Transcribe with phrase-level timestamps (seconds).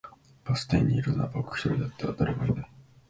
[0.45, 2.71] バス停にいるのは僕一人だった、誰もいない